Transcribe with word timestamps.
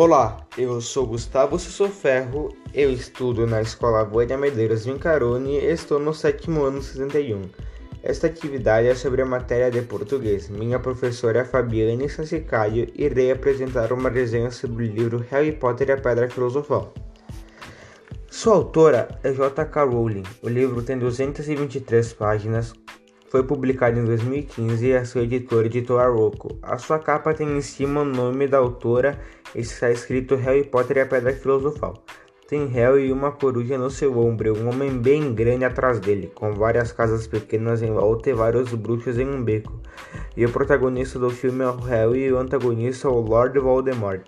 Olá, 0.00 0.46
eu 0.56 0.80
sou 0.80 1.08
Gustavo 1.08 1.58
Ferro, 1.58 2.54
eu 2.72 2.92
estudo 2.92 3.48
na 3.48 3.60
Escola 3.60 4.04
Vânia 4.04 4.38
Medeiros 4.38 4.84
Vincarone 4.84 5.58
e 5.58 5.72
estou 5.72 5.98
no 5.98 6.14
sétimo 6.14 6.62
ano 6.62 6.80
61. 6.80 7.42
Esta 8.00 8.28
atividade 8.28 8.86
é 8.86 8.94
sobre 8.94 9.22
a 9.22 9.26
matéria 9.26 9.72
de 9.72 9.82
português. 9.82 10.48
Minha 10.48 10.78
professora 10.78 11.44
Fabiane 11.44 12.08
Sassicaio 12.08 12.86
irei 12.94 13.32
apresentar 13.32 13.92
uma 13.92 14.08
resenha 14.08 14.52
sobre 14.52 14.84
o 14.84 14.86
livro 14.86 15.26
Harry 15.32 15.50
Potter 15.50 15.88
e 15.88 15.92
a 15.92 15.96
Pedra 15.96 16.30
Filosofal. 16.30 16.94
Sua 18.30 18.54
autora 18.54 19.08
é 19.24 19.32
J.K. 19.32 19.82
Rowling. 19.82 20.22
O 20.42 20.48
livro 20.48 20.80
tem 20.80 20.96
223 20.96 22.12
páginas, 22.12 22.72
foi 23.30 23.42
publicado 23.42 23.98
em 23.98 24.04
2015 24.04 24.86
e 24.86 24.96
a 24.96 25.04
sua 25.04 25.22
editora 25.22 25.66
editou 25.66 25.98
a 25.98 26.06
Rocco. 26.06 26.58
A 26.62 26.78
sua 26.78 26.98
capa 26.98 27.34
tem 27.34 27.56
em 27.56 27.60
cima 27.60 28.00
o 28.00 28.04
nome 28.04 28.48
da 28.48 28.58
autora 28.58 29.18
e 29.54 29.60
está 29.60 29.90
escrito 29.90 30.34
Harry 30.34 30.64
Potter 30.64 30.96
e 30.96 31.00
a 31.00 31.06
Pedra 31.06 31.32
Filosofal. 31.32 32.02
Tem 32.48 32.66
Harry 32.68 33.08
e 33.08 33.12
uma 33.12 33.30
coruja 33.30 33.76
no 33.76 33.90
seu 33.90 34.18
ombro, 34.18 34.56
um 34.56 34.70
homem 34.70 34.98
bem 34.98 35.34
grande 35.34 35.66
atrás 35.66 36.00
dele, 36.00 36.32
com 36.34 36.54
várias 36.54 36.92
casas 36.92 37.26
pequenas 37.26 37.82
em 37.82 37.92
volta 37.92 38.30
e 38.30 38.32
vários 38.32 38.72
bruxos 38.72 39.18
em 39.18 39.28
um 39.28 39.44
beco. 39.44 39.78
E 40.34 40.46
o 40.46 40.50
protagonista 40.50 41.18
do 41.18 41.28
filme 41.28 41.62
é 41.62 41.68
o 41.68 41.76
Harry 41.76 42.20
e 42.20 42.32
o 42.32 42.38
antagonista 42.38 43.06
é 43.06 43.10
o 43.10 43.20
Lord 43.20 43.58
Voldemort. 43.58 44.22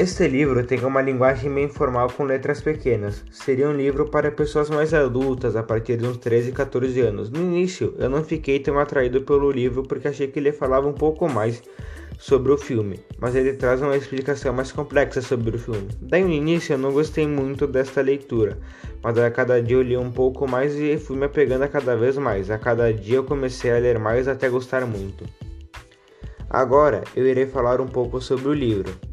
Este 0.00 0.26
livro 0.26 0.64
tem 0.64 0.82
uma 0.82 1.02
linguagem 1.02 1.52
bem 1.52 1.68
formal 1.68 2.08
com 2.08 2.24
letras 2.24 2.62
pequenas. 2.62 3.22
Seria 3.30 3.68
um 3.68 3.76
livro 3.76 4.08
para 4.08 4.30
pessoas 4.30 4.70
mais 4.70 4.94
adultas, 4.94 5.54
a 5.56 5.62
partir 5.62 5.98
de 5.98 6.06
uns 6.06 6.16
13 6.16 6.48
e 6.48 6.52
14 6.52 6.98
anos. 7.02 7.28
No 7.28 7.38
início, 7.38 7.94
eu 7.98 8.08
não 8.08 8.24
fiquei 8.24 8.58
tão 8.58 8.78
atraído 8.78 9.20
pelo 9.20 9.50
livro 9.50 9.82
porque 9.82 10.08
achei 10.08 10.26
que 10.26 10.38
ele 10.38 10.52
falava 10.52 10.88
um 10.88 10.94
pouco 10.94 11.28
mais 11.28 11.62
sobre 12.18 12.50
o 12.50 12.56
filme, 12.56 12.98
mas 13.18 13.36
ele 13.36 13.52
traz 13.52 13.82
uma 13.82 13.94
explicação 13.94 14.54
mais 14.54 14.72
complexa 14.72 15.20
sobre 15.20 15.54
o 15.54 15.58
filme. 15.58 15.88
Daí 16.00 16.24
no 16.24 16.32
início 16.32 16.72
eu 16.72 16.78
não 16.78 16.92
gostei 16.92 17.26
muito 17.26 17.66
desta 17.66 18.00
leitura, 18.00 18.56
mas 19.02 19.18
a 19.18 19.30
cada 19.30 19.60
dia 19.60 19.76
eu 19.76 19.82
li 19.82 19.98
um 19.98 20.10
pouco 20.10 20.48
mais 20.48 20.74
e 20.76 20.96
fui 20.96 21.18
me 21.18 21.26
apegando 21.26 21.64
a 21.64 21.68
cada 21.68 21.94
vez 21.94 22.16
mais. 22.16 22.50
A 22.50 22.56
cada 22.56 22.90
dia 22.90 23.16
eu 23.16 23.24
comecei 23.24 23.70
a 23.70 23.78
ler 23.78 23.98
mais 23.98 24.28
até 24.28 24.48
gostar 24.48 24.86
muito. 24.86 25.26
Agora 26.48 27.04
eu 27.14 27.26
irei 27.26 27.44
falar 27.44 27.82
um 27.82 27.86
pouco 27.86 28.18
sobre 28.18 28.48
o 28.48 28.54
livro. 28.54 29.09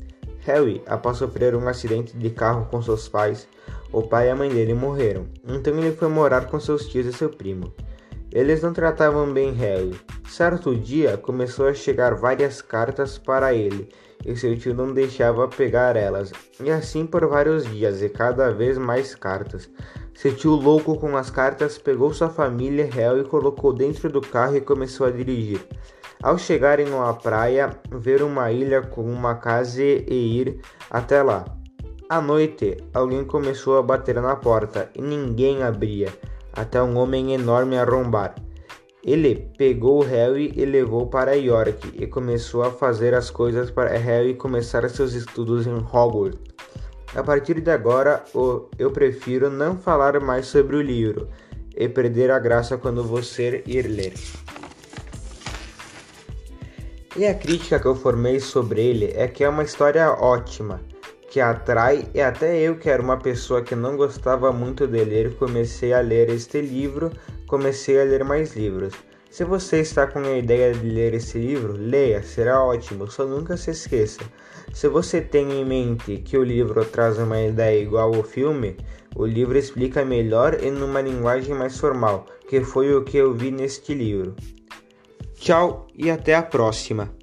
Harry, 0.48 0.82
após 0.88 1.18
sofrer 1.18 1.54
um 1.56 1.68
acidente 1.68 2.18
de 2.18 2.30
carro 2.30 2.66
com 2.72 2.82
seus 2.82 3.08
pais, 3.08 3.48
o 3.92 4.02
pai 4.02 4.28
e 4.28 4.30
a 4.32 4.36
mãe 4.36 4.50
dele 4.50 4.74
morreram, 4.74 5.28
então 5.48 5.78
ele 5.78 5.92
foi 5.92 6.08
morar 6.08 6.48
com 6.48 6.60
seus 6.60 6.88
tios 6.88 7.06
e 7.06 7.14
seu 7.14 7.30
primo. 7.30 7.74
Eles 8.32 8.62
não 8.62 8.74
tratavam 8.74 9.32
bem 9.32 9.52
Harry. 9.54 10.00
Certo 10.28 10.76
dia 10.76 11.18
começou 11.18 11.68
a 11.68 11.74
chegar 11.74 12.16
várias 12.16 12.62
cartas 12.62 13.18
para 13.18 13.54
ele 13.54 13.90
e 14.26 14.36
seu 14.36 14.58
tio 14.58 14.74
não 14.74 14.94
deixava 14.94 15.48
pegar 15.48 15.96
elas, 15.96 16.32
e 16.62 16.70
assim 16.70 17.06
por 17.06 17.26
vários 17.28 17.66
dias 17.66 18.02
e 18.02 18.10
cada 18.10 18.52
vez 18.52 18.78
mais 18.78 19.16
cartas. 19.16 19.70
Seu 20.14 20.36
tio, 20.36 20.52
louco 20.52 20.98
com 20.98 21.16
as 21.16 21.30
cartas, 21.30 21.78
pegou 21.78 22.12
sua 22.12 22.30
família 22.30 22.90
Harry 22.92 23.22
e 23.22 23.24
colocou 23.24 23.72
dentro 23.72 24.10
do 24.10 24.20
carro 24.20 24.58
e 24.58 24.62
começou 24.62 25.06
a 25.06 25.12
dirigir. 25.12 25.62
Ao 26.22 26.38
chegarem 26.38 26.88
a 26.94 27.14
praia, 27.14 27.70
ver 27.92 28.24
uma 28.24 28.52
ilha 28.52 28.82
com 28.82 29.04
uma 29.04 29.36
casa 29.36 29.84
e 29.84 30.40
ir 30.40 30.62
até 30.90 31.22
lá. 31.22 31.46
À 32.10 32.22
noite, 32.22 32.78
alguém 32.94 33.24
começou 33.24 33.78
a 33.78 33.84
bater 33.84 34.16
na 34.22 34.36
porta 34.36 34.90
e 34.96 35.02
ninguém 35.02 35.62
abria, 35.62 36.08
até 36.54 36.82
um 36.82 36.98
homem 36.98 37.34
enorme 37.34 37.78
arrombar. 37.78 38.34
Ele 39.04 39.50
pegou 39.58 40.02
Harry 40.02 40.52
e 40.56 40.66
levou 40.66 41.08
para 41.08 41.36
York 41.36 41.94
e 41.94 42.08
começou 42.08 42.64
a 42.64 42.72
fazer 42.72 43.14
as 43.14 43.30
coisas 43.30 43.70
para 43.70 43.98
Harry 43.98 44.34
começar 44.34 44.90
seus 44.90 45.14
estudos 45.14 45.68
em 45.68 45.76
Hogwarts. 45.76 46.40
A 47.16 47.24
partir 47.24 47.62
de 47.62 47.72
agora, 47.72 48.24
eu 48.78 48.92
prefiro 48.92 49.50
não 49.50 49.78
falar 49.78 50.20
mais 50.20 50.48
sobre 50.48 50.76
o 50.76 50.82
livro 50.82 51.30
e 51.76 51.88
perder 51.88 52.32
a 52.32 52.40
graça 52.40 52.78
quando 52.78 53.04
você 53.04 53.64
ir 53.66 53.84
ler. 53.88 54.14
E 57.18 57.26
a 57.26 57.34
crítica 57.34 57.80
que 57.80 57.88
eu 57.88 57.96
formei 57.96 58.40
sobre 58.40 58.80
ele 58.80 59.12
é 59.16 59.28
que 59.28 59.44
é 59.44 59.50
uma 59.50 59.64
história 59.64 60.12
ótima, 60.12 60.80
que 61.32 61.40
atrai, 61.40 62.08
e 62.14 62.22
até 62.22 62.60
eu, 62.60 62.78
que 62.78 62.92
era 62.92 63.02
uma 63.02 63.18
pessoa 63.18 63.64
que 63.64 63.74
não 63.74 63.98
gostava 63.98 64.52
muito 64.52 64.86
de 64.86 65.04
ler, 65.04 65.36
comecei 65.36 65.94
a 65.94 66.00
ler 66.00 66.30
este 66.30 66.62
livro, 66.62 67.12
comecei 67.48 68.00
a 68.00 68.04
ler 68.04 68.24
mais 68.24 68.56
livros. 68.56 68.94
Se 69.32 69.44
você 69.44 69.80
está 69.80 70.06
com 70.06 70.20
a 70.20 70.38
ideia 70.38 70.72
de 70.76 70.88
ler 70.88 71.16
esse 71.16 71.40
livro, 71.40 71.74
leia, 71.76 72.22
será 72.22 72.64
ótimo, 72.64 73.10
só 73.10 73.26
nunca 73.26 73.58
se 73.58 73.72
esqueça. 73.72 74.22
Se 74.72 74.88
você 74.88 75.20
tem 75.20 75.52
em 75.60 75.66
mente 75.66 76.18
que 76.18 76.38
o 76.38 76.44
livro 76.44 76.86
traz 76.86 77.18
uma 77.18 77.42
ideia 77.42 77.82
igual 77.82 78.14
ao 78.14 78.22
filme, 78.22 78.78
o 79.16 79.26
livro 79.26 79.58
explica 79.58 80.06
melhor 80.06 80.64
e 80.64 80.70
numa 80.70 81.02
linguagem 81.02 81.56
mais 81.56 81.80
formal, 81.80 82.28
que 82.48 82.62
foi 82.62 82.94
o 82.94 83.04
que 83.04 83.18
eu 83.18 83.34
vi 83.34 83.50
neste 83.50 83.96
livro. 83.96 84.36
Tchau 85.40 85.88
e 85.96 86.10
até 86.10 86.36
a 86.36 86.42
próxima! 86.42 87.16